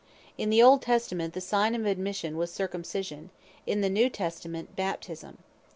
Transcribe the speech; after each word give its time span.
In 0.35 0.49
the 0.49 0.63
Old 0.63 0.81
Testament, 0.81 1.35
the 1.35 1.39
sign 1.41 1.75
of 1.75 1.85
Admission 1.85 2.35
was 2.35 2.51
Circumcision; 2.51 3.29
in 3.67 3.81
the 3.81 3.87
New 3.97 4.09
Testament, 4.09 4.75
Baptisme. 4.75 5.37